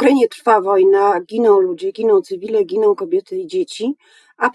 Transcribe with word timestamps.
Ukrainie 0.00 0.28
trwa 0.28 0.60
wojna, 0.60 1.20
giną 1.20 1.60
ludzie, 1.60 1.92
giną 1.92 2.22
cywile, 2.22 2.64
giną 2.64 2.94
kobiety 2.94 3.38
i 3.38 3.46
dzieci, 3.46 3.94
a 4.36 4.50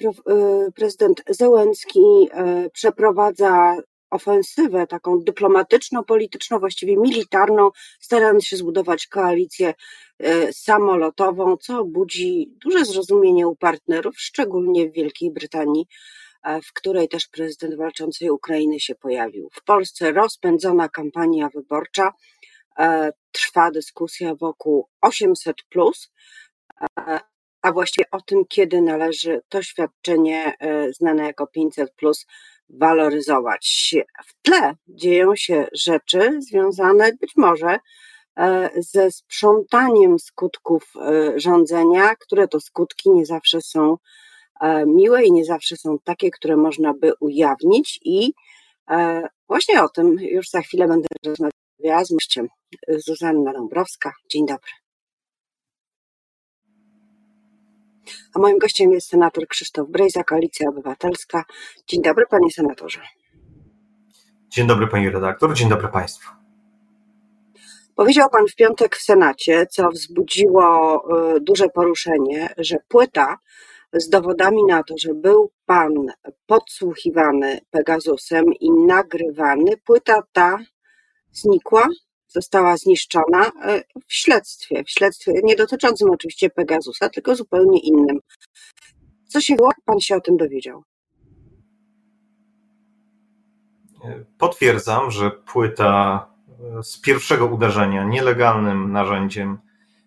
prezydent 0.76 1.24
Zełenski 1.30 2.30
przeprowadza 2.74 3.76
ofensywę 4.10 4.88
taką 4.88 5.20
dyplomatyczną, 5.20 6.04
polityczną, 6.04 6.60
właściwie 6.60 6.98
militarną, 6.98 7.72
starając 8.00 8.46
się 8.46 8.58
zbudować 8.58 9.08
koalicję 9.08 9.74
e, 10.20 10.54
samolotową, 10.54 11.58
co 11.58 11.86
budzi 11.86 12.52
duże 12.66 12.86
zrozumienie 12.86 13.48
u 13.48 13.56
partnerów, 13.56 14.20
szczególnie 14.20 14.90
w 14.90 14.94
Wielkiej 14.94 15.32
Brytanii, 15.32 15.88
e, 16.44 16.62
w 16.62 16.74
której 16.74 17.08
też 17.08 17.28
prezydent 17.28 17.76
walczącej 17.76 18.30
Ukrainy 18.30 18.80
się 18.80 18.96
pojawił. 18.96 19.50
W 19.54 19.64
Polsce 19.64 20.12
rozpędzona 20.12 20.90
kampania 20.90 21.50
wyborcza, 21.50 22.08
e, 22.08 22.12
trwa 23.32 23.72
dyskusja 23.72 24.36
wokół 24.36 24.88
800, 25.02 25.56
a 27.62 27.72
właściwie 27.72 28.06
o 28.12 28.22
tym, 28.22 28.46
kiedy 28.50 28.82
należy 28.82 29.42
to 29.50 29.64
świadczenie 29.64 30.54
znane 30.92 31.24
jako 31.24 31.48
500 31.48 31.92
waloryzować. 32.70 33.96
W 34.26 34.42
tle 34.42 34.76
dzieją 34.88 35.36
się 35.36 35.68
rzeczy 35.74 36.42
związane 36.42 37.14
być 37.14 37.32
może 37.38 37.80
e, 38.38 38.70
ze 38.78 39.12
sprzątaniem 39.12 40.20
skutków 40.20 40.94
e, 40.96 41.40
rządzenia, 41.40 42.16
które 42.16 42.48
to 42.48 42.60
skutki 42.60 43.10
nie 43.10 43.26
zawsze 43.26 43.62
są 43.62 43.98
e, 44.62 44.86
miłe 44.86 45.24
i 45.24 45.32
nie 45.32 45.46
zawsze 45.46 45.78
są 45.78 46.00
takie, 46.04 46.32
które 46.32 46.58
można 46.58 46.94
by 46.94 47.14
ujawnić. 47.20 48.00
I 48.04 48.34
właśnie 49.48 49.84
o 49.84 49.90
tym 49.90 50.18
już 50.20 50.50
za 50.50 50.62
chwilę 50.62 50.88
będę 50.88 51.08
rozmawiała 51.86 52.06
z 52.06 52.12
gościem 52.12 52.48
Zuzanna 52.88 53.54
Dąbrowska. 53.54 54.14
Dzień 54.30 54.46
dobry. 54.46 54.72
A 58.36 58.40
moim 58.40 58.58
gościem 58.58 58.92
jest 58.92 59.10
senator 59.10 59.48
Krzysztof 59.48 59.90
Brejza, 59.90 60.24
Koalicja 60.24 60.70
Obywatelska. 60.70 61.44
Dzień 61.88 62.02
dobry, 62.02 62.26
panie 62.30 62.52
senatorze. 62.52 63.02
Dzień 64.50 64.68
dobry, 64.68 64.88
pani 64.88 65.10
redaktor. 65.10 65.54
Dzień 65.54 65.70
dobry 65.70 65.88
państwu. 65.88 66.30
Powiedział 67.96 68.30
pan 68.30 68.48
w 68.48 68.56
piątek 68.56 68.96
w 68.96 69.02
Senacie, 69.02 69.68
co 69.72 69.90
wzbudziło 69.90 71.04
y, 71.36 71.40
duże 71.40 71.70
poruszenie, 71.70 72.50
że 72.58 72.78
płyta 72.88 73.38
z 73.94 74.10
dowodami 74.10 74.64
na 74.64 74.84
to, 74.84 74.98
że 74.98 75.14
był 75.14 75.52
pan 75.66 75.94
podsłuchiwany 76.46 77.60
Pegasusem 77.72 78.46
i 78.60 78.72
nagrywany, 78.72 79.78
płyta 79.78 80.24
ta 80.32 80.58
znikła 81.36 81.88
została 82.28 82.78
zniszczona 82.78 83.52
e, 83.64 83.84
w 84.08 84.14
śledztwie, 84.14 84.84
w 84.84 84.90
śledztwie 84.90 85.34
nie 85.44 85.56
dotyczącym 85.56 86.10
oczywiście 86.12 86.50
Pegasusa, 86.50 87.10
tylko 87.10 87.36
zupełnie 87.36 87.80
innym. 87.80 88.20
Co 89.28 89.42
się 89.42 89.56
było? 89.56 89.72
Pan 89.86 90.00
się 90.00 90.16
o 90.16 90.22
tym 90.22 90.38
dowiedział? 90.38 90.84
Potwierdzam, 94.38 95.12
że 95.12 95.32
płyta 95.32 96.28
e, 96.80 96.84
z 96.84 97.02
pierwszego 97.02 97.46
uderzenia 97.46 98.04
nielegalnym 98.04 98.92
narzędziem 98.92 99.58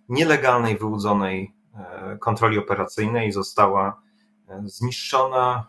nielegalnej, 0.08 0.78
wyłudzonej 0.78 1.54
e, 1.74 2.18
kontroli 2.18 2.58
operacyjnej 2.58 3.32
została 3.32 4.02
zniszczona 4.64 5.66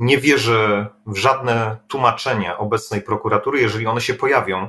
nie 0.00 0.18
wierzę 0.18 0.86
w 1.06 1.16
żadne 1.16 1.76
tłumaczenia 1.88 2.58
obecnej 2.58 3.02
prokuratury. 3.02 3.60
Jeżeli 3.60 3.86
one 3.86 4.00
się 4.00 4.14
pojawią, 4.14 4.68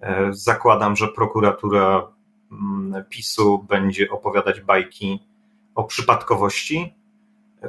e, 0.00 0.28
zakładam, 0.30 0.96
że 0.96 1.08
prokuratura 1.08 2.08
mm, 2.52 3.04
PiSu 3.08 3.66
będzie 3.68 4.10
opowiadać 4.10 4.60
bajki 4.60 5.26
o 5.74 5.84
przypadkowości. 5.84 6.94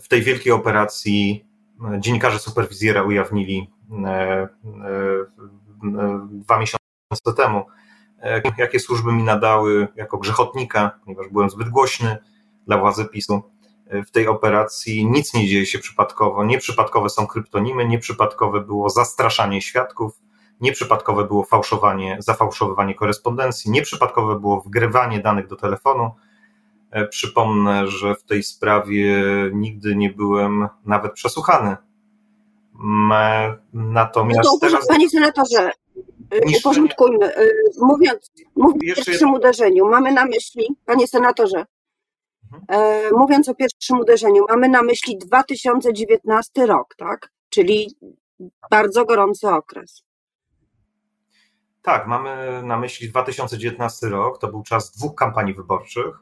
W 0.02 0.08
tej 0.08 0.22
wielkiej 0.22 0.52
operacji 0.52 1.45
e, 1.94 2.00
dziennikarze 2.00 2.40
superwizjera 2.40 3.03
ujawnili 3.03 3.72
e, 4.06 4.47
dwa 6.30 6.59
miesiące 6.59 7.34
temu, 7.38 7.66
jakie 8.57 8.80
służby 8.80 9.12
mi 9.12 9.24
nadały 9.24 9.88
jako 9.96 10.18
grzechotnika, 10.18 11.00
ponieważ 11.06 11.28
byłem 11.28 11.50
zbyt 11.50 11.69
głośny 11.69 12.18
dla 12.68 12.78
władzy 12.78 13.06
PiSu 13.06 13.44
w 14.08 14.12
tej 14.12 14.28
operacji 14.28 15.06
nic 15.06 15.34
nie 15.34 15.48
dzieje 15.48 15.66
się 15.66 15.80
przypadkowo. 15.80 16.46
Nieprzypadkowe 16.46 17.09
są 17.09 17.28
kryptonimy, 17.28 17.88
nieprzypadkowe 17.88 18.62
było 18.62 18.90
zastraszanie 18.90 19.62
świadków, 19.62 20.20
nieprzypadkowe 20.62 21.24
było 21.24 21.44
fałszowanie, 21.44 22.18
zafałszowywanie 22.20 22.96
korespondencji, 22.96 23.72
nieprzypadkowe 23.72 24.40
było 24.40 24.62
wgrywanie 24.62 25.20
danych 25.20 25.48
do 25.48 25.56
telefonu. 25.56 26.12
E, 26.92 27.08
przypomnę, 27.08 27.88
że 27.88 28.16
w 28.16 28.24
tej 28.24 28.44
sprawie 28.44 29.24
nigdy 29.53 29.96
nie 29.96 30.09
byłem 30.09 30.68
nawet 30.86 31.14
przesłuchany. 31.14 31.78
Natomiast 33.74 34.42
no 34.44 34.52
to 34.52 34.58
teraz... 34.62 34.88
Panie 34.88 35.09
senatorze, 35.09 35.72
e, 36.31 36.58
uporządkujmy. 36.59 37.36
E, 37.36 37.46
mówiąc, 37.81 38.31
mówiąc 38.56 39.00
o 39.00 39.06
pierwszym 39.06 39.34
uderzeniu, 39.34 39.86
mamy 39.86 40.12
na 40.12 40.25
myśli, 40.25 40.68
panie 40.86 41.08
senatorze, 41.08 41.66
mówiąc 43.12 43.50
o 43.50 43.56
pierwszym 43.56 44.00
uderzeniu, 44.00 44.46
mamy 44.50 44.69
na 44.69 44.84
myśli 44.84 45.18
2019 45.18 46.66
rok, 46.66 46.96
tak? 46.97 47.31
Czyli 47.50 47.96
bardzo 48.72 49.06
gorący 49.06 49.50
okres. 49.50 50.03
Tak, 51.81 52.07
mamy 52.07 52.63
na 52.63 52.78
myśli 52.78 53.09
2019 53.09 54.09
rok. 54.09 54.40
To 54.40 54.47
był 54.47 54.63
czas 54.63 54.91
dwóch 54.91 55.16
kampanii 55.16 55.53
wyborczych. 55.53 56.19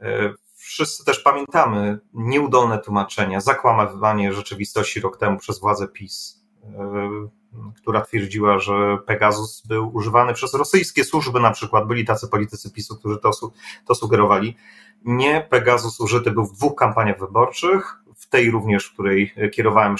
E, 0.00 0.32
wszyscy 0.54 1.04
też 1.04 1.18
pamiętamy 1.18 1.98
nieudolne 2.12 2.78
tłumaczenia, 2.78 3.40
zakłamywanie 3.40 4.32
rzeczywistości 4.32 5.00
rok 5.00 5.16
temu 5.16 5.38
przez 5.38 5.60
władze 5.60 5.88
PiS, 5.88 6.44
e, 6.64 7.28
która 7.76 8.00
twierdziła, 8.00 8.58
że 8.58 8.98
Pegasus 9.06 9.62
był 9.66 9.96
używany 9.96 10.34
przez 10.34 10.54
rosyjskie 10.54 11.04
służby, 11.04 11.40
na 11.40 11.50
przykład 11.50 11.86
byli 11.86 12.04
tacy 12.04 12.28
politycy 12.28 12.72
PiSu, 12.72 12.96
którzy 12.96 13.18
to, 13.18 13.30
to 13.86 13.94
sugerowali. 13.94 14.56
Nie, 15.04 15.46
Pegasus 15.50 16.00
użyty 16.00 16.30
był 16.30 16.44
w 16.44 16.52
dwóch 16.52 16.74
kampaniach 16.74 17.18
wyborczych, 17.18 18.02
w 18.16 18.28
tej 18.28 18.50
również, 18.50 18.86
w 18.86 18.92
której 18.92 19.34
kierowałem 19.52 19.96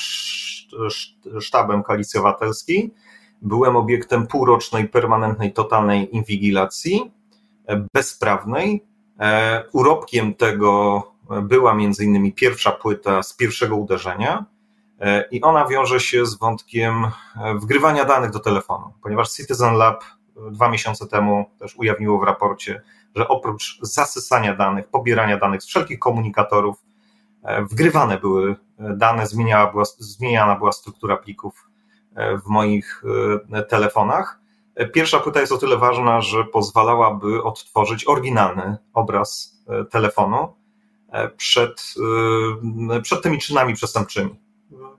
sztabem 1.41 1.83
Koalicji 1.83 2.21
Obywatelskiej. 2.21 2.95
Byłem 3.43 3.77
obiektem 3.77 4.27
półrocznej, 4.27 4.89
permanentnej, 4.89 5.53
totalnej 5.53 6.17
inwigilacji, 6.17 7.13
bezprawnej. 7.95 8.85
E, 9.21 9.65
urobkiem 9.73 10.35
tego 10.35 11.03
była 11.43 11.75
między 11.75 12.05
innymi 12.05 12.33
pierwsza 12.33 12.73
płyta 12.73 13.23
z 13.23 13.35
pierwszego 13.37 13.77
uderzenia 13.77 14.45
i 15.31 15.43
ona 15.43 15.67
wiąże 15.67 16.01
się 16.01 16.27
z 16.27 16.39
wątkiem 16.39 17.07
wgrywania 17.55 18.05
danych 18.05 18.31
do 18.31 18.39
telefonu, 18.39 18.93
ponieważ 19.03 19.31
Citizen 19.31 19.75
Lab 19.75 20.05
dwa 20.51 20.71
miesiące 20.71 21.07
temu 21.07 21.51
też 21.59 21.77
ujawniło 21.77 22.19
w 22.19 22.23
raporcie, 22.23 22.83
że 23.17 23.29
oprócz 23.29 23.79
zasysania 23.83 24.55
danych, 24.55 24.89
pobierania 24.89 25.39
danych 25.39 25.63
z 25.63 25.67
wszelkich 25.67 25.99
komunikatorów, 25.99 26.85
e, 27.45 27.63
wgrywane 27.63 28.19
były 28.19 28.51
e, 28.51 28.57
dane, 28.97 29.27
zmieniana 29.27 29.67
była, 29.67 29.85
zmieniana 29.99 30.57
była 30.57 30.73
struktura 30.73 31.17
plików 31.17 31.69
e, 32.15 32.39
w 32.39 32.47
moich 32.47 33.03
telefonach. 33.69 34.41
Pierwsza 34.95 35.21
płyta 35.21 35.41
jest 35.41 35.53
o 35.53 35.59
tyle 35.59 35.77
ważna, 35.77 36.21
że 36.21 36.45
pozwalałaby 36.45 37.43
odtworzyć 37.43 38.09
oryginalny 38.09 38.77
obraz 38.95 39.59
telefonu 39.91 40.55
przed, 41.37 41.95
przed 43.03 43.23
tymi 43.23 43.39
czynami 43.39 43.75
przestępczymi. 43.75 44.41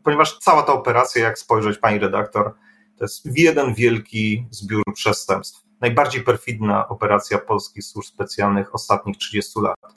Ponieważ 0.04 0.38
cała 0.38 0.64
ta 0.64 0.74
operacja, 0.74 1.24
jak 1.24 1.40
spojrzeć, 1.40 1.78
pani 1.78 2.00
redaktor, 2.00 2.54
to 2.98 3.04
jest 3.04 3.38
jeden 3.38 3.74
wielki 3.74 4.46
zbiór 4.52 4.84
przestępstw. 4.94 5.64
Najbardziej 5.82 6.24
perfidna 6.24 6.88
operacja 6.88 7.38
polskich 7.38 7.84
służb 7.84 8.08
specjalnych 8.08 8.76
ostatnich 8.76 9.18
30 9.18 9.60
lat. 9.60 9.96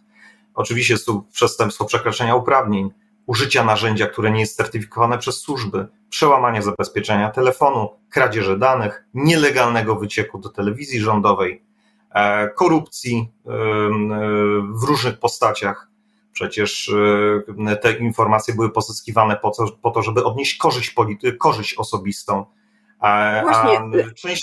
Oczywiście 0.55 0.95
jest 0.95 1.07
tu 1.07 1.23
przestępstwo 1.33 1.85
przekraczania 1.85 2.35
uprawnień, 2.35 2.91
użycia 3.27 3.65
narzędzia, 3.65 4.07
które 4.07 4.31
nie 4.31 4.41
jest 4.41 4.57
certyfikowane 4.57 5.19
przez 5.19 5.41
służby, 5.41 5.87
przełamania 6.11 6.63
zabezpieczenia 6.63 7.31
telefonu, 7.31 7.91
kradzieży 8.11 8.59
danych, 8.59 9.05
nielegalnego 9.15 9.97
wycieku 9.97 10.39
do 10.39 10.49
telewizji 10.49 11.01
rządowej, 11.01 11.63
e, 12.11 12.49
korupcji 12.49 13.31
e, 13.47 13.51
w 14.73 14.83
różnych 14.83 15.19
postaciach. 15.19 15.92
Przecież 16.33 16.95
e, 17.69 17.77
te 17.77 17.93
informacje 17.93 18.55
były 18.55 18.71
pozyskiwane 18.71 19.37
po 19.37 19.51
to, 19.51 19.67
po 19.83 19.91
to 19.91 20.03
żeby 20.03 20.25
odnieść 20.25 20.57
korzyść, 20.57 20.95
polity- 20.95 21.37
korzyść 21.37 21.75
osobistą 21.75 22.47
a, 23.03 23.41
Właśnie. 23.43 23.79
a, 23.79 24.15
część, 24.15 24.43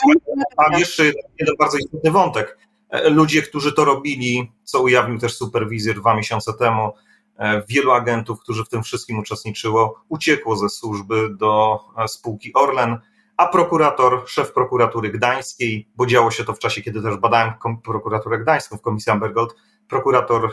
a 0.57 0.77
jeszcze 0.77 1.03
jeden 1.39 1.55
bardzo 1.59 1.77
istotny 1.77 2.11
wątek. 2.11 2.57
E, 2.89 3.09
ludzie, 3.09 3.41
którzy 3.41 3.73
to 3.73 3.85
robili, 3.85 4.51
co 4.63 4.81
ujawnił 4.81 5.19
też 5.19 5.37
superwizjer 5.37 5.99
dwa 5.99 6.15
miesiące 6.15 6.53
temu, 6.53 6.93
e, 7.37 7.63
wielu 7.69 7.91
agentów, 7.91 8.39
którzy 8.39 8.65
w 8.65 8.69
tym 8.69 8.83
wszystkim 8.83 9.19
uczestniczyło, 9.19 10.03
uciekło 10.09 10.55
ze 10.55 10.69
służby 10.69 11.29
do 11.29 11.79
e, 11.97 12.07
spółki 12.07 12.53
Orlen, 12.53 12.97
a 13.37 13.47
prokurator, 13.47 14.23
szef 14.27 14.53
prokuratury 14.53 15.09
gdańskiej, 15.09 15.87
bo 15.95 16.05
działo 16.05 16.31
się 16.31 16.43
to 16.43 16.53
w 16.53 16.59
czasie, 16.59 16.81
kiedy 16.81 17.01
też 17.01 17.17
badałem 17.17 17.53
prokuraturę 17.83 18.39
gdańską 18.39 18.77
w 18.77 18.81
komisji 18.81 19.11
Ambergold, 19.11 19.55
prokurator, 19.89 20.51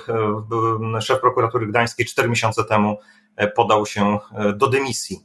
e, 0.96 1.00
szef 1.00 1.20
prokuratury 1.20 1.66
gdańskiej 1.66 2.06
cztery 2.06 2.28
miesiące 2.28 2.64
temu 2.64 2.96
e, 3.36 3.48
podał 3.48 3.86
się 3.86 4.18
e, 4.34 4.52
do 4.52 4.68
dymisji 4.68 5.20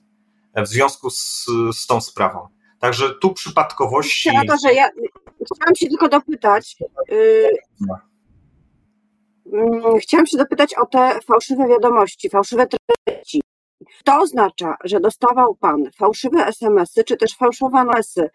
w 0.56 0.68
związku 0.68 1.10
z, 1.10 1.46
z 1.74 1.88
tą 1.88 2.02
sprawą. 2.02 2.48
Także 2.80 3.10
tu 3.22 3.34
przypadkowości. 3.34 4.30
że 4.64 4.74
ja 4.74 4.90
chciałam 5.56 5.76
się 5.76 5.88
tylko 5.88 6.10
dopytać. 6.10 6.76
Yy, 7.10 7.50
chciałam 10.02 10.28
się 10.28 10.38
dopytać 10.38 10.74
o 10.74 10.86
te 10.86 11.20
fałszywe 11.28 11.68
wiadomości, 11.68 12.30
fałszywe 12.30 12.68
treści. 12.68 13.42
To 14.04 14.20
oznacza, 14.20 14.76
że 14.84 15.00
dostawał 15.00 15.56
Pan 15.56 15.84
fałszywe 15.96 16.46
SMS-y, 16.46 17.04
czy 17.04 17.18
też 17.18 17.36
fałszowane 17.36 17.92
SMS-y 17.92 18.30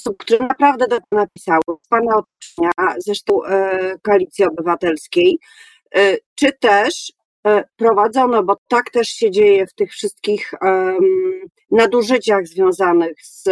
osób, 0.00 0.18
które 0.18 0.46
naprawdę 0.46 0.86
do 0.88 0.98
Pana 1.00 1.22
napisały, 1.22 1.60
z 1.82 1.88
Pana 1.88 2.12
otoczenia, 2.16 2.96
zresztą 2.98 3.44
e, 3.44 3.98
Koalicji 4.02 4.44
Obywatelskiej, 4.44 5.38
e, 5.94 6.16
czy 6.34 6.52
też 6.52 7.12
e, 7.46 7.64
prowadzono, 7.76 8.42
bo 8.42 8.56
tak 8.68 8.90
też 8.90 9.08
się 9.08 9.30
dzieje 9.30 9.66
w 9.66 9.74
tych 9.74 9.90
wszystkich 9.90 10.52
nadużyciach 11.70 12.46
związanych 12.46 13.12
z 13.22 13.48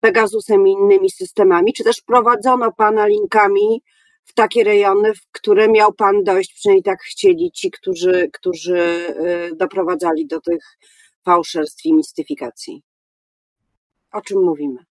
Pegasusem 0.00 0.68
i 0.68 0.72
innymi 0.72 1.10
systemami, 1.10 1.72
czy 1.72 1.84
też 1.84 2.00
prowadzono 2.00 2.72
Pana 2.72 3.06
linkami 3.06 3.82
w 4.24 4.34
takie 4.34 4.64
rejony, 4.64 5.14
w 5.14 5.20
które 5.32 5.68
miał 5.68 5.92
Pan 5.92 6.24
dojść, 6.24 6.54
przynajmniej 6.54 6.82
tak 6.82 7.02
chcieli 7.02 7.50
ci, 7.52 7.70
którzy, 7.70 8.30
którzy 8.32 8.78
y, 9.52 9.56
doprowadzali 9.56 10.26
do 10.26 10.40
tych 10.40 10.78
fałszerstw 11.24 11.84
i 11.84 11.94
mistyfikacji. 11.94 12.82
O 14.12 14.20
czym 14.20 14.42
mówimy? 14.42 14.84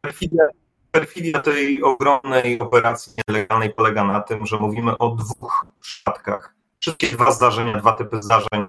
Perfidia, 0.00 0.44
perfidia 0.92 1.40
tej 1.40 1.82
ogromnej 1.82 2.58
operacji 2.58 3.12
nielegalnej 3.28 3.74
polega 3.74 4.04
na 4.04 4.20
tym, 4.20 4.46
że 4.46 4.56
mówimy 4.56 4.98
o 4.98 5.08
dwóch 5.08 5.66
przypadkach. 5.80 6.54
Wszystkie 6.80 7.06
dwa 7.06 7.32
zdarzenia, 7.32 7.78
dwa 7.78 7.92
typy 7.92 8.22
zdarzeń, 8.22 8.66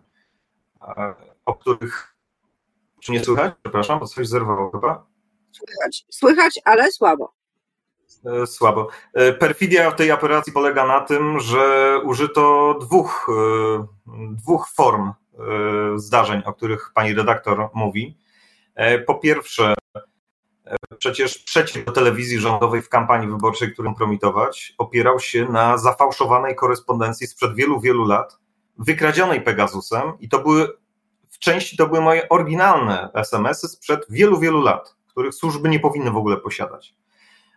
o 1.45 1.55
których. 1.55 2.15
Czy 2.99 3.11
nie 3.11 3.23
słychać? 3.23 3.53
Przepraszam, 3.63 3.99
bo 3.99 4.07
coś 4.07 4.27
zerwało 4.27 4.71
chyba. 4.71 5.05
Słychać, 5.51 6.05
słychać, 6.09 6.59
ale 6.65 6.91
słabo. 6.91 7.33
E, 8.25 8.47
słabo. 8.47 8.87
E, 9.13 9.33
perfidia 9.33 9.91
w 9.91 9.95
tej 9.95 10.11
operacji 10.11 10.53
polega 10.53 10.87
na 10.87 11.01
tym, 11.01 11.39
że 11.39 11.95
użyto 12.03 12.75
dwóch, 12.81 13.27
e, 13.29 13.87
dwóch 14.35 14.69
form 14.75 15.13
zdarzeń, 15.95 16.41
o 16.45 16.53
których 16.53 16.91
pani 16.93 17.13
redaktor 17.13 17.69
mówi. 17.73 18.17
Po 19.07 19.15
pierwsze, 19.15 19.73
przecież 20.97 21.37
przeciw 21.37 21.85
do 21.85 21.91
telewizji 21.91 22.39
rządowej 22.39 22.81
w 22.81 22.89
kampanii 22.89 23.29
wyborczej, 23.29 23.73
którą 23.73 23.95
promitować, 23.95 24.75
opierał 24.77 25.19
się 25.19 25.45
na 25.45 25.77
zafałszowanej 25.77 26.55
korespondencji 26.55 27.27
sprzed 27.27 27.55
wielu, 27.55 27.79
wielu 27.79 28.05
lat, 28.05 28.37
wykradzionej 28.77 29.41
Pegasusem 29.41 30.13
i 30.19 30.29
to 30.29 30.39
były, 30.39 30.67
w 31.29 31.39
części 31.39 31.77
to 31.77 31.87
były 31.87 32.01
moje 32.01 32.29
oryginalne 32.29 33.09
SMS-y 33.13 33.67
sprzed 33.67 34.05
wielu, 34.09 34.39
wielu 34.39 34.61
lat, 34.61 34.95
których 35.07 35.33
służby 35.33 35.69
nie 35.69 35.79
powinny 35.79 36.11
w 36.11 36.17
ogóle 36.17 36.37
posiadać. 36.37 36.95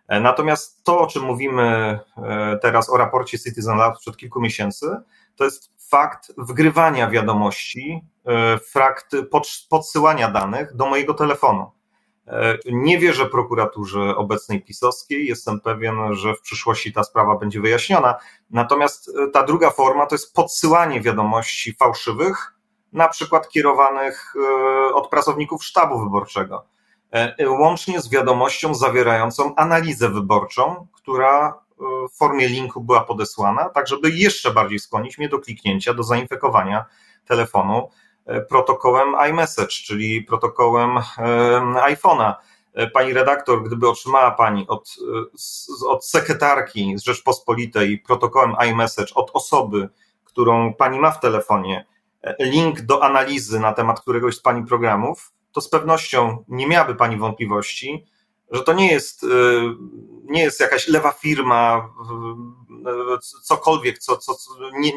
E, 0.07 0.19
natomiast 0.19 0.83
to, 0.83 0.99
o 0.99 1.07
czym 1.07 1.23
mówimy 1.23 1.99
e, 2.17 2.59
teraz 2.61 2.89
o 2.89 2.97
raporcie 2.97 3.39
Citizen 3.39 3.77
Lab 3.77 3.97
sprzed 3.97 4.17
kilku 4.17 4.41
miesięcy, 4.41 4.97
to 5.35 5.43
jest 5.43 5.73
fakt 5.89 6.33
wgrywania 6.37 7.09
wiadomości, 7.09 8.01
e, 8.25 8.57
fakt 8.57 9.15
podsyłania 9.69 10.31
danych 10.31 10.75
do 10.75 10.85
mojego 10.85 11.13
telefonu. 11.13 11.71
Nie 12.65 12.99
wierzę 12.99 13.25
prokuraturze 13.25 14.15
obecnej 14.15 14.61
pisowskiej, 14.61 15.27
jestem 15.27 15.59
pewien, 15.59 16.15
że 16.15 16.35
w 16.35 16.41
przyszłości 16.41 16.93
ta 16.93 17.03
sprawa 17.03 17.35
będzie 17.35 17.61
wyjaśniona. 17.61 18.15
Natomiast 18.49 19.11
ta 19.33 19.43
druga 19.43 19.69
forma 19.69 20.05
to 20.05 20.15
jest 20.15 20.33
podsyłanie 20.33 21.01
wiadomości 21.01 21.73
fałszywych, 21.73 22.55
na 22.93 23.07
przykład 23.07 23.49
kierowanych 23.49 24.33
od 24.93 25.09
pracowników 25.09 25.65
sztabu 25.65 25.99
wyborczego. 25.99 26.65
E, 27.13 27.35
e, 27.37 27.49
łącznie 27.49 28.01
z 28.01 28.09
wiadomością 28.09 28.75
zawierającą 28.75 29.55
analizę 29.55 30.09
wyborczą, 30.09 30.87
która 30.93 31.47
e, 31.47 31.83
w 32.07 32.17
formie 32.17 32.47
linku 32.47 32.81
była 32.81 33.03
podesłana, 33.03 33.69
tak 33.69 33.87
żeby 33.87 34.09
jeszcze 34.09 34.51
bardziej 34.51 34.79
skłonić 34.79 35.17
mnie 35.17 35.29
do 35.29 35.39
kliknięcia, 35.39 35.93
do 35.93 36.03
zainfekowania 36.03 36.85
telefonu 37.25 37.89
protokołem 38.49 39.15
iMessage, 39.29 39.67
czyli 39.85 40.21
protokołem 40.21 40.97
iPhone'a. 41.75 42.33
Pani 42.93 43.13
redaktor, 43.13 43.63
gdyby 43.63 43.89
otrzymała 43.89 44.31
Pani 44.31 44.67
od, 44.67 44.95
od 45.87 46.05
sekretarki 46.05 46.97
z 46.97 47.03
Rzeczpospolitej 47.03 47.99
protokołem 47.99 48.55
iMessage 48.69 49.13
od 49.13 49.31
osoby, 49.33 49.89
którą 50.23 50.73
Pani 50.73 50.99
ma 50.99 51.11
w 51.11 51.19
telefonie, 51.19 51.85
link 52.39 52.81
do 52.81 53.03
analizy 53.03 53.59
na 53.59 53.73
temat 53.73 54.01
któregoś 54.01 54.35
z 54.35 54.41
Pani 54.41 54.65
programów, 54.65 55.31
to 55.51 55.61
z 55.61 55.69
pewnością 55.69 56.43
nie 56.47 56.67
miałaby 56.67 56.95
Pani 56.95 57.17
wątpliwości, 57.17 58.05
że 58.51 58.63
to 58.63 58.73
nie 58.73 58.91
jest, 58.91 59.25
nie 60.23 60.41
jest 60.41 60.59
jakaś 60.59 60.87
lewa 60.87 61.11
firma, 61.11 61.89
cokolwiek, 63.43 63.99
co, 63.99 64.17
co, 64.17 64.33
co 64.33 64.51
nie, 64.73 64.91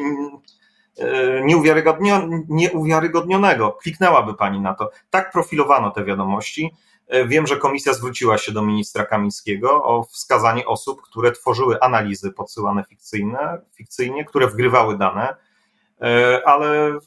nieuwiarygodnionego. 2.49 3.71
Kliknęłaby 3.71 4.33
Pani 4.33 4.59
na 4.59 4.73
to. 4.73 4.91
Tak 5.09 5.31
profilowano 5.31 5.91
te 5.91 6.05
wiadomości. 6.05 6.71
Y, 7.15 7.27
wiem, 7.27 7.47
że 7.47 7.57
komisja 7.57 7.93
zwróciła 7.93 8.37
się 8.37 8.51
do 8.51 8.61
ministra 8.61 9.05
Kamińskiego 9.05 9.83
o 9.83 10.03
wskazanie 10.03 10.65
osób, 10.65 11.01
które 11.01 11.31
tworzyły 11.31 11.79
analizy 11.81 12.31
podsyłane 12.31 12.83
fikcyjne, 12.83 13.61
fikcyjnie, 13.73 14.25
które 14.25 14.47
wgrywały 14.47 14.97
dane, 14.97 15.35
ale 16.45 16.99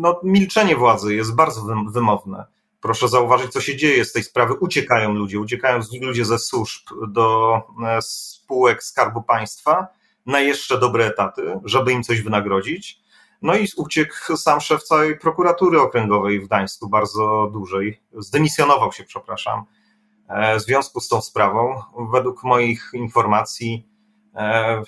no, 0.00 0.20
milczenie 0.22 0.76
władzy 0.76 1.14
jest 1.14 1.34
bardzo 1.34 1.62
wymowne. 1.92 2.44
Proszę 2.80 3.08
zauważyć, 3.08 3.52
co 3.52 3.60
się 3.60 3.76
dzieje 3.76 4.04
z 4.04 4.12
tej 4.12 4.22
sprawy. 4.22 4.54
Uciekają 4.54 5.12
ludzie, 5.12 5.40
uciekają 5.40 5.80
ludzie 6.02 6.24
ze 6.24 6.38
służb 6.38 6.88
do 7.08 7.56
e, 7.86 8.02
spółek 8.02 8.82
Skarbu 8.84 9.22
Państwa 9.22 9.86
na 10.26 10.40
jeszcze 10.40 10.78
dobre 10.78 11.06
etaty, 11.06 11.60
żeby 11.64 11.92
im 11.92 12.02
coś 12.02 12.22
wynagrodzić. 12.22 13.00
No 13.42 13.54
i 13.56 13.66
uciekł 13.76 14.36
sam 14.36 14.60
szef 14.60 14.82
całej 14.82 15.18
prokuratury 15.18 15.80
okręgowej 15.80 16.40
w 16.40 16.46
Gdańsku, 16.46 16.88
bardzo 16.88 17.50
dużej. 17.52 18.00
Zdemisjonował 18.12 18.92
się, 18.92 19.04
przepraszam, 19.04 19.64
e, 20.28 20.58
w 20.58 20.62
związku 20.62 21.00
z 21.00 21.08
tą 21.08 21.20
sprawą. 21.20 21.82
Według 22.12 22.44
moich 22.44 22.90
informacji 22.92 23.88
e, 24.34 24.82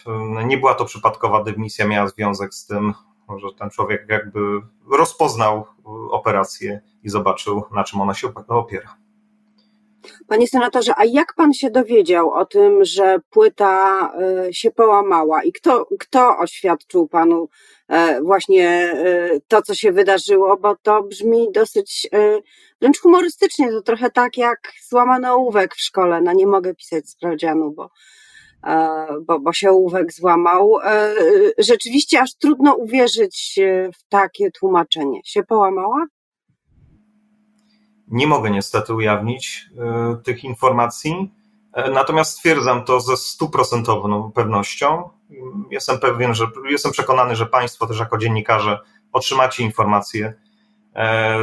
nie 0.44 0.58
była 0.58 0.74
to 0.74 0.84
przypadkowa 0.84 1.42
dymisja, 1.42 1.86
miała 1.86 2.08
związek 2.08 2.54
z 2.54 2.66
tym, 2.66 2.94
że 3.36 3.46
ten 3.58 3.70
człowiek 3.70 4.06
jakby 4.08 4.40
rozpoznał 4.90 5.66
operację 6.10 6.80
i 7.02 7.08
zobaczył, 7.08 7.62
na 7.70 7.84
czym 7.84 8.00
ona 8.00 8.14
się 8.14 8.32
opiera. 8.48 8.96
Panie 10.26 10.48
senatorze, 10.48 10.92
a 10.96 11.04
jak 11.04 11.34
pan 11.34 11.52
się 11.52 11.70
dowiedział 11.70 12.30
o 12.30 12.44
tym, 12.46 12.84
że 12.84 13.18
płyta 13.30 14.12
się 14.50 14.70
połamała 14.70 15.42
i 15.42 15.52
kto, 15.52 15.86
kto 16.00 16.38
oświadczył 16.38 17.08
panu 17.08 17.48
e, 17.81 17.81
właśnie 18.22 18.68
e, 18.68 19.30
to, 19.48 19.62
co 19.62 19.74
się 19.74 19.92
wydarzyło? 19.92 20.56
Bo 20.56 20.76
to 20.76 21.02
brzmi 21.02 21.52
dosyć 21.52 22.08
e, 22.12 22.38
wręcz 22.80 23.00
humorystycznie, 23.00 23.70
to 23.70 23.82
trochę 23.82 24.10
tak 24.10 24.36
jak 24.36 24.58
złamany 24.88 25.32
ołówek 25.32 25.74
w 25.74 25.80
szkole. 25.80 26.20
No 26.20 26.32
nie 26.32 26.46
mogę 26.46 26.74
pisać 26.74 27.08
sprawdzianu, 27.08 27.70
bo 27.70 27.90
E, 28.64 29.06
bo, 29.26 29.40
bo 29.40 29.52
się 29.52 29.70
ołówek 29.70 30.12
złamał. 30.12 30.78
E, 30.84 31.14
rzeczywiście 31.58 32.20
aż 32.20 32.34
trudno 32.34 32.74
uwierzyć 32.74 33.60
w 33.94 34.08
takie 34.08 34.50
tłumaczenie. 34.50 35.20
Się 35.24 35.42
połamała? 35.42 36.06
Nie 38.08 38.26
mogę 38.26 38.50
niestety 38.50 38.94
ujawnić 38.94 39.68
e, 39.78 40.16
tych 40.24 40.44
informacji, 40.44 41.30
natomiast 41.92 42.32
stwierdzam 42.32 42.84
to 42.84 43.00
ze 43.00 43.16
stuprocentową 43.16 44.32
pewnością. 44.32 45.10
Jestem 45.70 45.98
pewien, 45.98 46.34
że 46.34 46.46
jestem 46.70 46.92
przekonany, 46.92 47.36
że 47.36 47.46
Państwo 47.46 47.86
też 47.86 47.98
jako 47.98 48.18
dziennikarze 48.18 48.78
otrzymacie 49.12 49.62
informacje 49.62 50.34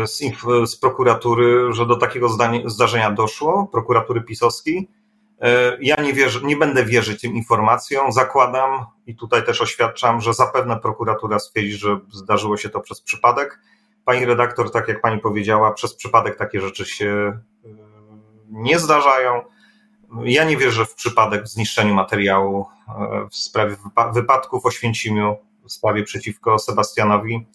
z, 0.05 0.21
z 0.65 0.75
prokuratury, 0.75 1.73
że 1.73 1.85
do 1.85 1.95
takiego 1.95 2.29
zdarzenia 2.65 3.11
doszło, 3.11 3.67
prokuratury 3.71 4.21
pisowskiej 4.21 4.89
E, 5.41 5.77
ja 5.81 5.95
nie, 5.95 6.13
wierzę, 6.13 6.39
nie 6.43 6.57
będę 6.57 6.85
wierzyć 6.85 7.21
tym 7.21 7.33
informacjom. 7.33 8.11
Zakładam 8.11 8.85
i 9.07 9.15
tutaj 9.15 9.45
też 9.45 9.61
oświadczam, 9.61 10.21
że 10.21 10.33
zapewne 10.33 10.79
prokuratura 10.79 11.39
stwierdzi, 11.39 11.71
że 11.71 11.99
zdarzyło 12.11 12.57
się 12.57 12.69
to 12.69 12.79
przez 12.79 13.01
przypadek. 13.01 13.59
Pani 14.05 14.25
redaktor, 14.25 14.71
tak 14.71 14.87
jak 14.87 15.01
pani 15.01 15.19
powiedziała, 15.19 15.71
przez 15.71 15.95
przypadek 15.95 16.37
takie 16.37 16.61
rzeczy 16.61 16.85
się 16.85 17.39
e, 17.65 17.69
nie 18.49 18.79
zdarzają. 18.79 19.41
Ja 20.23 20.43
nie 20.43 20.57
wierzę 20.57 20.85
w 20.85 20.95
przypadek 20.95 21.43
w 21.43 21.47
zniszczeniu 21.47 21.93
materiału 21.93 22.65
e, 22.87 23.27
w 23.31 23.35
sprawie 23.35 23.75
wypadków 24.13 24.63
w 24.63 24.65
Oświęcimiu, 24.65 25.35
w 25.63 25.71
sprawie 25.71 26.03
przeciwko 26.03 26.59
Sebastianowi. 26.59 27.45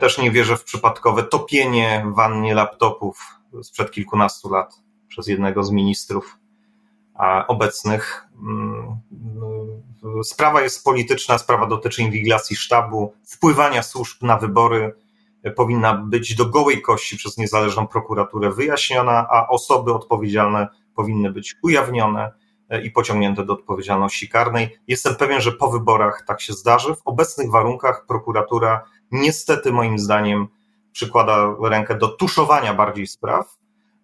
Też 0.00 0.18
nie 0.18 0.30
wierzę 0.30 0.56
w 0.56 0.64
przypadkowe 0.64 1.22
topienie 1.22 2.04
w 2.06 2.14
wannie 2.14 2.54
laptopów 2.54 3.38
sprzed 3.62 3.90
kilkunastu 3.90 4.50
lat 4.50 4.80
przez 5.08 5.26
jednego 5.26 5.64
z 5.64 5.70
ministrów 5.70 6.38
obecnych. 7.48 8.26
Mm, 8.42 9.00
sprawa 10.22 10.62
jest 10.62 10.84
polityczna, 10.84 11.38
sprawa 11.38 11.66
dotyczy 11.66 12.02
inwigilacji 12.02 12.56
sztabu, 12.56 13.12
wpływania 13.26 13.82
służb 13.82 14.22
na 14.22 14.38
wybory 14.38 14.94
powinna 15.56 15.94
być 15.94 16.34
do 16.34 16.46
gołej 16.46 16.82
kości 16.82 17.16
przez 17.16 17.36
niezależną 17.36 17.86
prokuraturę 17.86 18.50
wyjaśniona, 18.50 19.26
a 19.30 19.48
osoby 19.48 19.94
odpowiedzialne 19.94 20.68
powinny 20.94 21.32
być 21.32 21.56
ujawnione 21.62 22.32
i 22.82 22.90
pociągnięte 22.90 23.44
do 23.44 23.52
odpowiedzialności 23.52 24.28
karnej. 24.28 24.78
Jestem 24.88 25.14
pewien, 25.14 25.40
że 25.40 25.52
po 25.52 25.70
wyborach 25.70 26.24
tak 26.26 26.40
się 26.40 26.52
zdarzy. 26.52 26.94
W 26.94 27.02
obecnych 27.04 27.50
warunkach 27.50 28.06
prokuratura 28.06 28.84
niestety 29.10 29.72
moim 29.72 29.98
zdaniem 29.98 30.46
przykłada 30.92 31.56
rękę 31.62 31.98
do 31.98 32.08
tuszowania 32.08 32.74
bardziej 32.74 33.06
spraw. 33.06 33.58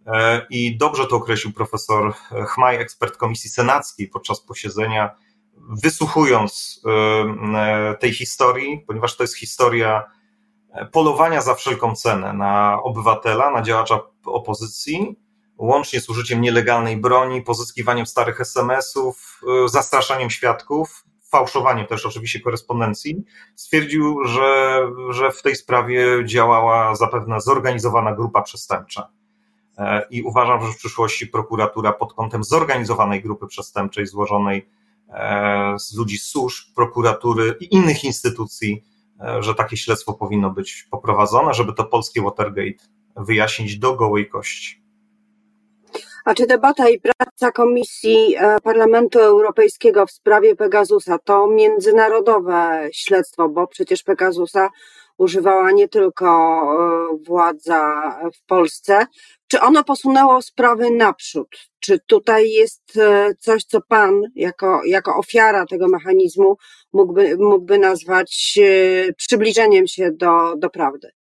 E, 0.07 0.47
I 0.51 0.77
dobrze 0.77 1.07
to 1.07 1.17
określił 1.17 1.55
profesor 1.55 2.15
Chmaj, 2.47 2.77
ekspert 2.77 3.17
Komisji 3.17 3.51
Senackiej 3.51 4.09
podczas 4.09 4.41
posiedzenia, 4.41 5.11
wysłuchując 5.83 6.83
e, 6.87 6.91
e, 7.59 7.95
tej 7.95 8.13
historii, 8.13 8.85
ponieważ 8.87 9.17
to 9.17 9.25
jest 9.25 9.37
historia 9.37 10.05
polowania 10.93 11.41
za 11.43 11.55
wszelką 11.55 11.95
cenę 11.95 12.33
na 12.33 12.83
obywatela, 12.83 13.51
na 13.51 13.63
działacza 13.63 14.01
opozycji, 14.25 15.17
łącznie 15.61 16.01
z 16.01 16.09
użyciem 16.09 16.41
nielegalnej 16.41 16.97
broni, 16.97 17.43
pozyskiwaniem 17.43 18.07
starych 18.07 18.41
SMS-ów, 18.41 19.41
zastraszaniem 19.67 20.31
świadków, 20.31 21.05
fałszowaniem 21.31 21.87
też 21.87 22.07
oczywiście 22.07 22.41
korespondencji, 22.41 23.25
stwierdził, 23.57 24.25
że, 24.25 24.81
że 25.11 25.31
w 25.31 25.43
tej 25.43 25.57
sprawie 25.57 26.07
działała 26.25 26.95
zapewne 26.95 27.41
zorganizowana 27.41 28.15
grupa 28.15 28.43
przestępcza. 28.43 29.09
E, 29.79 30.07
I 30.11 30.23
uważam, 30.23 30.67
że 30.67 30.73
w 30.73 30.77
przyszłości 30.77 31.27
prokuratura 31.27 31.93
pod 31.93 32.15
kątem 32.15 32.45
zorganizowanej 32.45 33.23
grupy 33.23 33.47
przestępczej 33.47 34.07
złożonej 34.07 34.69
e, 35.09 35.75
z 35.79 35.95
ludzi 35.97 36.19
służb, 36.19 36.75
prokuratury 36.75 37.57
i 37.61 37.75
innych 37.75 38.05
instytucji, 38.05 38.85
e, 39.21 39.43
że 39.43 39.55
takie 39.55 39.77
śledztwo 39.77 40.13
powinno 40.13 40.51
być 40.51 40.87
poprowadzone, 40.91 41.55
żeby 41.55 41.73
to 41.73 41.85
polskie 41.85 42.23
Watergate 42.23 42.85
wyjaśnić 43.17 43.79
do 43.79 43.97
gołej 43.97 44.29
kości. 44.29 44.80
A 46.25 46.35
czy 46.35 46.47
debata 46.47 46.89
i 46.89 47.01
praca 47.01 47.53
Komisji 47.53 48.37
e, 48.37 48.61
Parlamentu 48.63 49.19
Europejskiego 49.19 50.07
w 50.07 50.11
sprawie 50.11 50.57
Pegasusa 50.57 51.19
to 51.19 51.47
międzynarodowe 51.47 52.89
śledztwo, 52.93 53.49
bo 53.49 53.67
przecież 53.67 54.03
Pegasusa 54.03 54.69
używała 55.19 55.71
nie 55.71 55.89
tylko 55.89 56.27
e, 56.27 57.25
władza 57.27 57.93
w 58.35 58.47
Polsce. 58.47 59.07
Czy 59.49 59.61
ono 59.61 59.85
posunęło 59.85 60.43
sprawy 60.43 60.91
naprzód? 60.91 61.49
Czy 61.81 61.99
tutaj 62.07 62.51
jest 62.51 62.97
e, 62.97 63.35
coś, 63.39 63.65
co 63.65 63.81
Pan 63.81 64.23
jako, 64.35 64.81
jako 64.85 65.17
ofiara 65.17 65.67
tego 65.67 65.89
mechanizmu 65.89 66.57
mógłby, 66.93 67.37
mógłby 67.37 67.79
nazwać 67.79 68.59
przybliżeniem 69.17 69.87
się 69.87 70.11
do, 70.13 70.57
do 70.57 70.71
prawdy? 70.71 71.20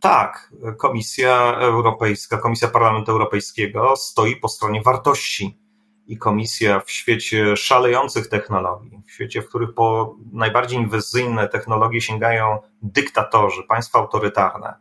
Tak, 0.00 0.52
Komisja 0.78 1.56
Europejska, 1.60 2.38
Komisja 2.38 2.68
Parlamentu 2.68 3.12
Europejskiego 3.12 3.96
stoi 3.96 4.36
po 4.36 4.48
stronie 4.48 4.82
wartości 4.82 5.58
i 6.06 6.18
komisja 6.18 6.80
w 6.80 6.90
świecie 6.90 7.56
szalejących 7.56 8.28
technologii, 8.28 9.02
w 9.06 9.12
świecie, 9.12 9.42
w 9.42 9.48
których 9.48 9.74
po 9.74 10.16
najbardziej 10.32 10.78
inwazyjne 10.78 11.48
technologie 11.48 12.00
sięgają 12.00 12.58
dyktatorzy, 12.82 13.62
państwa 13.62 13.98
autorytarne. 13.98 14.74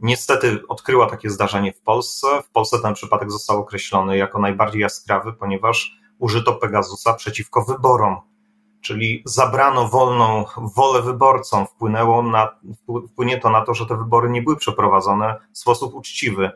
Niestety 0.00 0.66
odkryła 0.68 1.06
takie 1.06 1.30
zdarzenie 1.30 1.72
w 1.72 1.80
Polsce. 1.80 2.42
W 2.42 2.50
Polsce 2.50 2.78
ten 2.82 2.94
przypadek 2.94 3.30
został 3.30 3.60
określony 3.60 4.16
jako 4.16 4.38
najbardziej 4.38 4.82
jaskrawy, 4.82 5.32
ponieważ 5.32 6.00
użyto 6.18 6.54
Pegasusa 6.54 7.14
przeciwko 7.14 7.64
wyborom 7.64 8.16
czyli 8.80 9.22
zabrano 9.24 9.88
wolną 9.88 10.44
wolę 10.76 11.02
wyborcom, 11.02 11.66
wpłynęło 11.66 12.22
na, 12.22 12.48
wpłynie 13.12 13.38
to 13.38 13.50
na 13.50 13.64
to, 13.64 13.74
że 13.74 13.86
te 13.86 13.96
wybory 13.96 14.30
nie 14.30 14.42
były 14.42 14.56
przeprowadzone 14.56 15.36
w 15.52 15.58
sposób 15.58 15.94
uczciwy. 15.94 16.50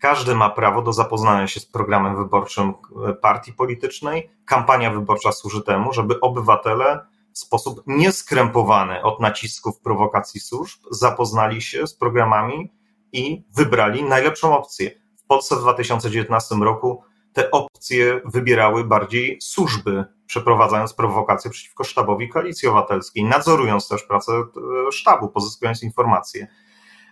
Każdy 0.00 0.34
ma 0.34 0.50
prawo 0.50 0.82
do 0.82 0.92
zapoznania 0.92 1.46
się 1.46 1.60
z 1.60 1.66
programem 1.66 2.16
wyborczym 2.16 2.74
e, 3.08 3.12
partii 3.12 3.52
politycznej. 3.52 4.30
Kampania 4.44 4.90
wyborcza 4.90 5.32
służy 5.32 5.62
temu, 5.62 5.92
żeby 5.92 6.20
obywatele 6.20 7.06
w 7.32 7.38
sposób 7.38 7.82
nieskrępowany 7.86 9.02
od 9.02 9.20
nacisków 9.20 9.80
prowokacji 9.80 10.40
służb 10.40 10.80
zapoznali 10.90 11.62
się 11.62 11.86
z 11.86 11.94
programami 11.94 12.72
i 13.12 13.44
wybrali 13.54 14.04
najlepszą 14.04 14.56
opcję. 14.56 14.90
W 15.16 15.26
Polsce 15.26 15.56
w 15.56 15.60
2019 15.60 16.54
roku 16.54 17.02
te 17.36 17.50
opcje 17.50 18.20
wybierały 18.24 18.84
bardziej 18.84 19.38
służby 19.40 20.04
przeprowadzając 20.26 20.94
prowokacje 20.94 21.50
przeciwko 21.50 21.84
sztabowi 21.84 22.28
Koalicji 22.28 22.68
Obywatelskiej, 22.68 23.24
nadzorując 23.24 23.88
też 23.88 24.02
pracę 24.02 24.32
e, 24.32 24.92
sztabu, 24.92 25.28
pozyskując 25.28 25.82
informacje. 25.82 26.46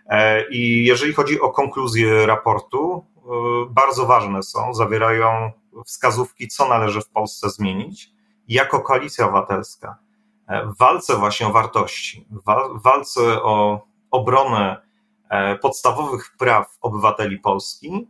E, 0.07 0.49
I 0.50 0.85
jeżeli 0.85 1.12
chodzi 1.12 1.40
o 1.40 1.50
konkluzję 1.50 2.26
raportu, 2.26 3.07
e, 3.16 3.31
bardzo 3.71 4.07
ważne 4.07 4.43
są, 4.43 4.75
zawierają 4.75 5.52
wskazówki, 5.87 6.49
co 6.49 6.69
należy 6.69 7.00
w 7.00 7.09
Polsce 7.09 7.50
zmienić. 7.50 8.11
Jako 8.49 8.81
Koalicja 8.81 9.25
Obywatelska 9.25 9.99
w 10.49 10.78
walce 10.78 11.16
właśnie 11.16 11.47
o 11.47 11.52
wartości, 11.52 12.28
w 12.31 12.83
walce 12.83 13.43
o 13.43 13.87
obronę 14.11 14.83
podstawowych 15.62 16.35
praw 16.38 16.76
obywateli 16.81 17.38
Polski, 17.38 18.09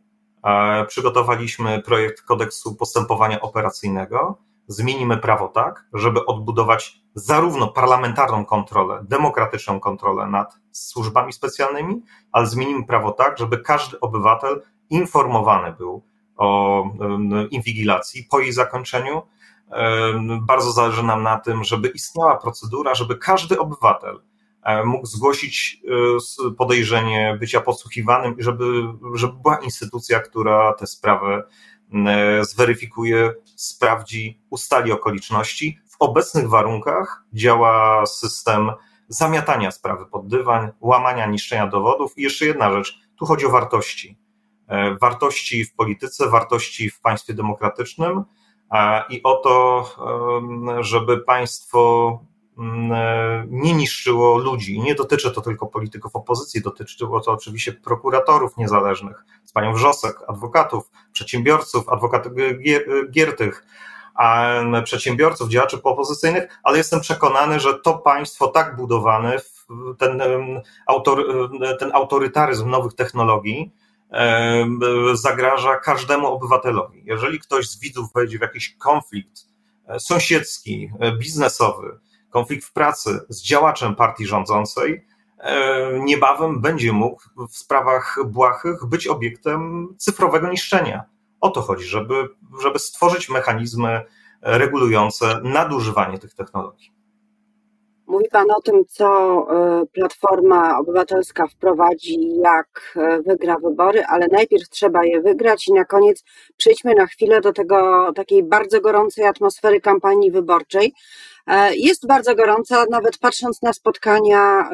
przygotowaliśmy 0.88 1.82
projekt 1.82 2.22
kodeksu 2.22 2.74
postępowania 2.74 3.40
operacyjnego, 3.40 4.38
zmienimy 4.66 5.16
prawo 5.16 5.48
tak, 5.48 5.86
żeby 5.92 6.26
odbudować 6.26 7.00
zarówno 7.14 7.68
parlamentarną 7.68 8.44
kontrolę, 8.44 9.04
demokratyczną 9.08 9.80
kontrolę 9.80 10.26
nad 10.26 10.56
służbami 10.72 11.32
specjalnymi, 11.32 12.02
ale 12.32 12.46
zmienimy 12.46 12.86
prawo 12.86 13.12
tak, 13.12 13.38
żeby 13.38 13.58
każdy 13.58 14.00
obywatel 14.00 14.62
informowany 14.90 15.72
był 15.72 16.02
o 16.36 16.84
inwigilacji 17.50 18.26
po 18.30 18.40
jej 18.40 18.52
zakończeniu. 18.52 19.22
Bardzo 20.40 20.72
zależy 20.72 21.02
nam 21.02 21.22
na 21.22 21.40
tym, 21.40 21.64
żeby 21.64 21.88
istniała 21.88 22.36
procedura, 22.36 22.94
żeby 22.94 23.18
każdy 23.18 23.58
obywatel 23.58 24.16
e, 24.16 24.20
mógł 24.84 25.06
zgłosić 25.06 25.82
e, 26.48 26.54
podejrzenie 26.54 27.36
bycia 27.40 27.60
podsłuchiwanym 27.60 28.34
żeby, 28.38 28.64
żeby 29.14 29.32
była 29.42 29.56
instytucja, 29.56 30.20
która 30.20 30.72
tę 30.72 30.86
sprawę 30.86 31.42
E, 31.94 32.44
zweryfikuje, 32.44 33.34
sprawdzi, 33.56 34.40
ustali 34.50 34.92
okoliczności. 34.92 35.78
W 35.88 35.96
obecnych 35.98 36.48
warunkach 36.48 37.24
działa 37.32 38.06
system 38.06 38.70
zamiatania 39.08 39.70
sprawy 39.70 40.06
pod 40.06 40.28
dywan, 40.28 40.72
łamania, 40.80 41.26
niszczenia 41.26 41.66
dowodów. 41.66 42.18
I 42.18 42.22
jeszcze 42.22 42.46
jedna 42.46 42.72
rzecz, 42.72 43.00
tu 43.18 43.26
chodzi 43.26 43.46
o 43.46 43.50
wartości. 43.50 44.18
E, 44.68 44.94
wartości 44.94 45.64
w 45.64 45.74
polityce, 45.74 46.28
wartości 46.30 46.90
w 46.90 47.00
państwie 47.00 47.34
demokratycznym 47.34 48.24
i 49.10 49.22
o 49.22 49.36
to, 49.36 49.84
żeby 50.80 51.18
państwo 51.18 52.10
e, 52.22 52.33
nie 53.46 53.74
niszczyło 53.74 54.38
ludzi. 54.38 54.80
Nie 54.80 54.94
dotyczy 54.94 55.30
to 55.30 55.40
tylko 55.40 55.66
polityków 55.66 56.16
opozycji, 56.16 56.62
dotyczyło 56.62 57.20
to 57.20 57.32
oczywiście 57.32 57.72
prokuratorów 57.72 58.56
niezależnych, 58.56 59.24
z 59.44 59.52
panią 59.52 59.74
Wrzosek, 59.74 60.16
adwokatów, 60.28 60.90
przedsiębiorców, 61.12 61.88
adwokatów 61.88 62.32
Giertych, 63.10 63.66
przedsiębiorców, 64.84 65.48
działaczy 65.48 65.82
opozycyjnych, 65.82 66.58
ale 66.62 66.78
jestem 66.78 67.00
przekonany, 67.00 67.60
że 67.60 67.78
to 67.78 67.98
państwo 67.98 68.48
tak 68.48 68.76
budowane, 68.76 69.36
ten, 69.98 70.22
autor, 70.86 71.24
ten 71.78 71.90
autorytaryzm 71.94 72.70
nowych 72.70 72.94
technologii, 72.94 73.72
zagraża 75.14 75.76
każdemu 75.76 76.26
obywatelowi. 76.26 77.02
Jeżeli 77.04 77.40
ktoś 77.40 77.68
z 77.68 77.80
widzów 77.80 78.12
wejdzie 78.14 78.38
w 78.38 78.42
jakiś 78.42 78.76
konflikt 78.76 79.46
e, 79.86 80.00
sąsiedzki, 80.00 80.90
e, 81.00 81.12
biznesowy, 81.12 81.98
konflikt 82.34 82.64
w 82.64 82.72
pracy 82.72 83.20
z 83.28 83.42
działaczem 83.42 83.94
partii 83.94 84.26
rządzącej, 84.26 85.04
e, 85.38 86.00
niebawem 86.00 86.60
będzie 86.60 86.92
mógł 86.92 87.22
w 87.50 87.56
sprawach 87.56 88.18
błahych 88.26 88.84
być 88.86 89.06
obiektem 89.06 89.88
cyfrowego 89.98 90.48
niszczenia. 90.48 91.04
O 91.40 91.50
to 91.50 91.62
chodzi, 91.62 91.84
żeby, 91.84 92.28
żeby 92.62 92.78
stworzyć 92.78 93.28
mechanizmy 93.28 94.04
regulujące 94.42 95.40
nadużywanie 95.42 96.18
tych 96.18 96.34
technologii. 96.34 96.92
Mówi 98.14 98.28
Pan 98.30 98.50
o 98.50 98.60
tym, 98.60 98.84
co 98.88 99.06
e, 99.50 99.86
Platforma 99.92 100.78
Obywatelska 100.78 101.46
wprowadzi, 101.46 102.36
jak 102.44 102.94
e, 102.96 103.22
wygra 103.22 103.56
wybory, 103.58 104.04
ale 104.04 104.26
najpierw 104.32 104.68
trzeba 104.68 105.04
je 105.04 105.20
wygrać 105.20 105.68
i 105.68 105.72
na 105.72 105.84
koniec 105.84 106.24
przejdźmy 106.56 106.94
na 106.94 107.06
chwilę 107.06 107.40
do 107.40 107.52
tego 107.52 108.10
takiej 108.14 108.42
bardzo 108.42 108.80
gorącej 108.80 109.24
atmosfery 109.24 109.80
kampanii 109.80 110.30
wyborczej. 110.30 110.92
E, 111.46 111.76
jest 111.76 112.06
bardzo 112.06 112.34
gorąca, 112.34 112.84
nawet 112.90 113.18
patrząc 113.18 113.62
na 113.62 113.72
spotkania 113.72 114.70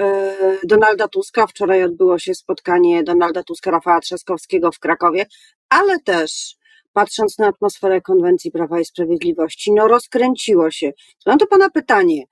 Donalda 0.65 1.09
Tuska. 1.09 1.47
Wczoraj 1.47 1.85
odbyło 1.85 2.19
się 2.19 2.35
spotkanie 2.35 3.03
Donalda 3.03 3.43
Tuska, 3.43 3.71
Rafała 3.71 4.01
Trzaskowskiego 4.01 4.73
w 4.73 4.79
Krakowie, 4.79 5.27
ale 5.69 5.99
też 5.99 6.57
patrząc 6.93 7.39
na 7.39 7.47
atmosferę 7.47 8.01
konwencji 8.01 8.51
Prawa 8.51 8.81
i 8.81 8.85
Sprawiedliwości, 8.85 9.73
no 9.73 9.89
rozkręciło 9.89 10.71
się. 10.71 10.93
Mam 11.27 11.39
do 11.39 11.47
Pana 11.47 11.71
pytanie 11.71 12.25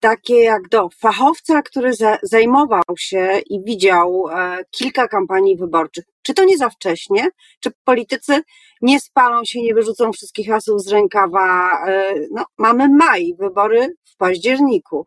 takie 0.00 0.34
jak 0.34 0.68
do 0.68 0.88
fachowca, 1.00 1.62
który 1.62 1.92
zajmował 2.22 2.82
się 2.98 3.40
i 3.50 3.64
widział 3.64 4.28
e, 4.28 4.64
kilka 4.70 5.08
kampanii 5.08 5.56
wyborczych. 5.56 6.04
Czy 6.22 6.34
to 6.34 6.44
nie 6.44 6.58
za 6.58 6.70
wcześnie? 6.70 7.28
Czy 7.60 7.70
politycy 7.84 8.42
nie 8.82 9.00
spalą 9.00 9.44
się, 9.44 9.62
nie 9.62 9.74
wyrzucą 9.74 10.12
wszystkich 10.12 10.52
asów 10.52 10.82
z 10.82 10.88
rękawa? 10.88 11.70
E, 11.86 12.14
no, 12.30 12.44
mamy 12.58 12.88
maj, 12.88 13.34
wybory 13.38 13.96
w 14.04 14.16
październiku. 14.16 15.06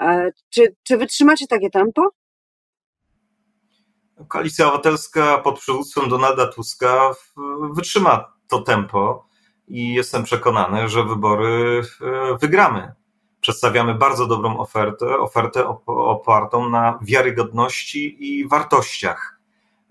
E, 0.00 0.30
czy, 0.50 0.76
czy 0.82 0.96
wytrzymacie 0.96 1.46
takie 1.46 1.70
tempo? 1.70 2.10
Koalicja 4.28 4.66
Obywatelska 4.66 5.38
pod 5.38 5.58
przywództwem 5.60 6.08
Donalda 6.08 6.46
Tuska 6.46 7.10
wytrzyma 7.74 8.32
to 8.48 8.62
tempo 8.62 9.26
i 9.68 9.94
jestem 9.94 10.24
przekonany, 10.24 10.88
że 10.88 11.04
wybory 11.04 11.82
wygramy 12.40 12.92
przedstawiamy 13.42 13.94
bardzo 13.94 14.26
dobrą 14.26 14.58
ofertę, 14.58 15.18
ofertę 15.18 15.68
opartą 15.86 16.68
na 16.68 16.98
wiarygodności 17.02 18.16
i 18.24 18.48
wartościach. 18.48 19.38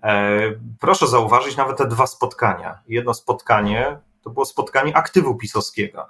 E, 0.04 0.40
proszę 0.80 1.08
zauważyć 1.08 1.58
nawet 1.58 1.78
te 1.78 1.88
dwa 1.88 2.08
spotkania. 2.08 2.80
Jedno 2.88 3.14
spotkanie 3.14 4.00
to 4.22 4.30
było 4.30 4.46
spotkanie 4.46 4.98
aktywu 4.98 5.36
pisowskiego. 5.36 6.08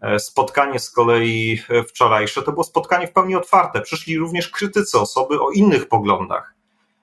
E, 0.00 0.18
spotkanie 0.18 0.78
z 0.78 0.90
kolei 0.90 1.62
wczorajsze 1.88 2.42
to 2.42 2.52
było 2.52 2.64
spotkanie 2.64 3.06
w 3.06 3.12
pełni 3.12 3.34
otwarte. 3.34 3.80
Przyszli 3.80 4.18
również 4.18 4.48
krytycy, 4.48 4.98
osoby 4.98 5.40
o 5.40 5.50
innych 5.50 5.88
poglądach. 5.88 6.54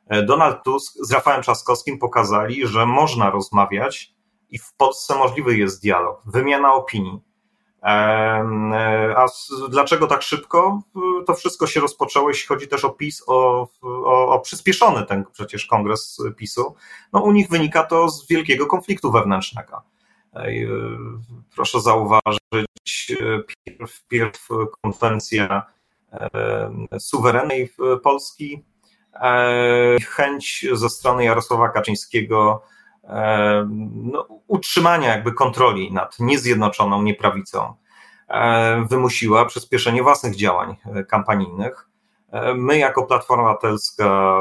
E, 0.08 0.24
Donald 0.24 0.64
Tusk 0.64 0.94
z 1.02 1.12
Rafałem 1.12 1.42
Trzaskowskim 1.42 2.00
pokazali, 2.00 2.68
że 2.68 2.86
można 2.86 3.30
rozmawiać 3.30 4.14
i 4.50 4.60
w 4.60 4.74
Polsce 4.74 5.16
możliwy 5.16 5.58
jest 5.58 5.82
dialog, 5.82 6.22
wymiana 6.26 6.74
opinii. 6.74 7.20
E, 7.86 7.90
a 9.18 9.26
dlaczego 9.70 10.08
tak 10.08 10.22
szybko? 10.22 10.82
To 11.28 11.34
wszystko 11.34 11.68
się 11.68 11.80
rozpoczęło, 11.80 12.30
jeśli 12.30 12.48
chodzi 12.48 12.68
też 12.68 12.86
o 12.86 12.90
PiS, 12.90 13.24
o, 13.28 13.68
o, 13.82 14.28
o 14.30 14.40
przyspieszony 14.40 15.06
ten 15.06 15.26
przecież 15.34 15.66
kongres 15.66 16.18
PiSu. 16.38 16.76
No, 17.14 17.20
u 17.20 17.32
nich 17.32 17.50
wynika 17.50 17.84
to 17.84 18.10
z 18.10 18.28
wielkiego 18.28 18.66
konfliktu 18.66 19.12
wewnętrznego. 19.12 19.82
E, 20.36 20.52
proszę 21.56 21.82
zauważyć, 21.82 23.14
pierw, 23.66 24.04
pierw 24.08 24.48
konwencja 24.82 25.64
suwerennej 27.00 27.74
Polski, 28.04 28.64
e, 29.14 29.98
chęć 30.10 30.66
ze 30.74 30.90
strony 30.90 31.24
Jarosława 31.24 31.70
Kaczyńskiego 31.70 32.64
no, 33.96 34.28
utrzymania 34.48 35.10
jakby 35.10 35.34
kontroli 35.34 35.94
nad 35.94 36.20
niezjednoczoną 36.20 37.02
nieprawicą 37.02 37.74
wymusiła 38.90 39.46
przyspieszenie 39.46 40.04
własnych 40.04 40.36
działań 40.36 40.76
e, 40.86 41.04
kampanijnych. 41.04 41.90
E, 42.32 42.54
my, 42.54 42.78
jako 42.78 43.04
Platforma 43.04 43.44
Obywatelska, 43.44 44.38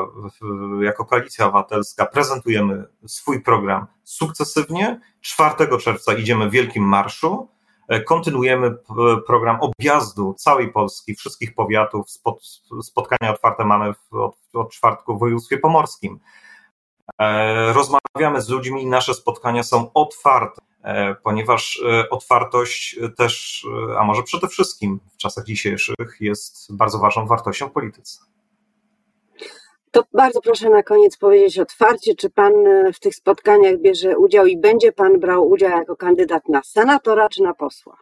jako 0.80 1.04
Koalicja 1.04 1.44
Obywatelska, 1.44 2.06
prezentujemy 2.06 2.84
swój 3.06 3.42
program 3.42 3.86
sukcesywnie. 4.04 5.00
4 5.20 5.78
czerwca 5.80 6.14
idziemy 6.14 6.48
w 6.48 6.52
Wielkim 6.52 6.84
Marszu. 6.84 7.48
E, 7.88 8.00
kontynuujemy 8.00 8.76
program 9.26 9.58
objazdu 9.60 10.34
całej 10.34 10.72
Polski, 10.72 11.14
wszystkich 11.14 11.54
powiatów. 11.54 12.06
Spotkania 12.82 13.34
otwarte 13.34 13.64
mamy 13.64 13.92
od, 14.10 14.36
od 14.54 14.70
czwartku 14.70 15.16
w 15.16 15.20
województwie 15.20 15.58
pomorskim. 15.58 16.20
E, 17.20 17.72
rozmawiamy 17.72 18.40
z 18.40 18.48
ludźmi 18.48 18.82
i 18.82 18.86
nasze 18.86 19.14
spotkania 19.14 19.62
są 19.62 19.92
otwarte, 19.92 20.62
e, 20.82 21.14
ponieważ 21.14 21.82
e, 21.90 22.10
otwartość 22.10 22.98
też, 23.16 23.66
a 23.98 24.04
może 24.04 24.22
przede 24.22 24.48
wszystkim 24.48 25.00
w 25.12 25.16
czasach 25.16 25.44
dzisiejszych, 25.44 26.16
jest 26.20 26.76
bardzo 26.76 26.98
ważną 26.98 27.26
wartością 27.26 27.68
w 27.68 27.72
polityce. 27.72 28.18
To 29.90 30.04
bardzo 30.12 30.40
proszę 30.40 30.70
na 30.70 30.82
koniec 30.82 31.16
powiedzieć 31.16 31.58
otwarcie, 31.58 32.14
czy 32.14 32.30
Pan 32.30 32.52
w 32.94 33.00
tych 33.00 33.14
spotkaniach 33.14 33.80
bierze 33.80 34.18
udział 34.18 34.46
i 34.46 34.56
będzie 34.56 34.92
Pan 34.92 35.20
brał 35.20 35.48
udział 35.48 35.70
jako 35.70 35.96
kandydat 35.96 36.48
na 36.48 36.62
senatora 36.62 37.28
czy 37.28 37.42
na 37.42 37.54
posła? 37.54 37.96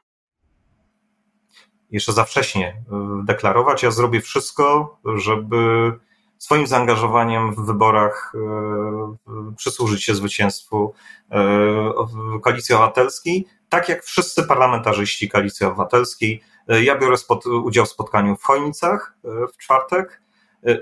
Jeszcze 1.90 2.12
za 2.12 2.24
wcześnie 2.24 2.82
deklarować. 3.24 3.82
Ja 3.82 3.90
zrobię 3.90 4.20
wszystko, 4.20 4.98
żeby 5.16 5.56
swoim 6.42 6.66
zaangażowaniem 6.66 7.54
w 7.54 7.60
wyborach 7.60 8.32
e, 8.34 9.54
przysłużyć 9.56 10.04
się 10.04 10.14
zwycięstwu 10.14 10.94
e, 11.30 12.40
Koalicji 12.42 12.74
Obywatelskiej, 12.74 13.46
tak 13.68 13.88
jak 13.88 14.04
wszyscy 14.04 14.42
parlamentarzyści 14.42 15.28
Koalicji 15.28 15.66
Obywatelskiej. 15.66 16.42
E, 16.68 16.82
ja 16.84 16.98
biorę 16.98 17.16
spod, 17.16 17.46
udział 17.46 17.86
w 17.86 17.88
spotkaniu 17.88 18.36
w 18.36 18.42
Chojnicach 18.42 19.16
w 19.24 19.56
czwartek 19.56 20.22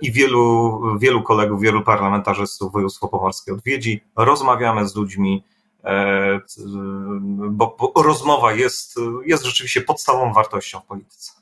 i 0.03 0.12
wielu, 0.12 0.81
wielu 0.99 1.23
kolegów, 1.23 1.61
wielu 1.61 1.83
parlamentarzystów 1.83 2.73
województwo 2.73 3.09
pomorskie 3.09 3.53
odwiedzi. 3.53 4.05
Rozmawiamy 4.16 4.88
z 4.88 4.94
ludźmi, 4.96 5.44
bo, 7.51 7.77
bo 7.94 8.03
rozmowa 8.03 8.53
jest, 8.53 8.94
jest 9.25 9.44
rzeczywiście 9.44 9.81
podstawową 9.81 10.33
wartością 10.33 10.81
w 10.81 10.85
polityce. 10.85 11.39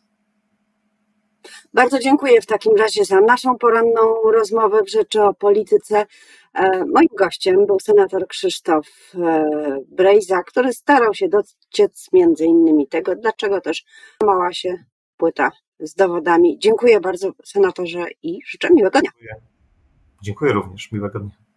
Bardzo 1.75 1.99
dziękuję 1.99 2.41
w 2.41 2.47
takim 2.47 2.77
razie 2.77 3.05
za 3.05 3.21
naszą 3.21 3.59
poranną 3.59 4.31
rozmowę 4.33 4.83
w 4.83 4.91
Rzeczy 4.91 5.23
o 5.23 5.35
Polityce. 5.35 6.07
E, 6.55 6.85
moim 6.85 7.09
gościem 7.19 7.67
był 7.67 7.81
senator 7.81 8.27
Krzysztof 8.27 8.87
e, 9.15 9.81
Brejza, 9.89 10.43
który 10.43 10.73
starał 10.73 11.15
się 11.15 11.29
dociec 11.29 12.09
między 12.13 12.45
innymi 12.45 12.89
tego, 12.89 13.15
dlaczego 13.17 13.61
też 13.61 13.85
mała 14.23 14.53
się 14.53 14.85
płyta 15.17 15.51
z 15.81 15.95
dowodami. 15.95 16.59
Dziękuję 16.59 17.01
bardzo 17.01 17.33
senatorze 17.45 18.05
i 18.23 18.41
życzę 18.47 18.69
miłego 18.71 19.01
dnia. 19.01 19.11
Dziękuję, 19.11 19.35
Dziękuję 20.23 20.53
również. 20.53 20.93
Miłego 20.93 21.19
dnia. 21.19 21.48